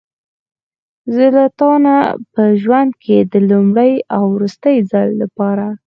زه 1.15 1.25
له 1.35 1.45
تا 1.59 1.71
نه 1.85 1.95
په 2.33 2.43
ژوند 2.61 2.91
کې 3.03 3.17
د 3.31 3.33
لومړي 3.49 3.93
او 4.15 4.23
وروستي 4.35 4.75
ځل 4.91 5.09
لپاره. 5.21 5.65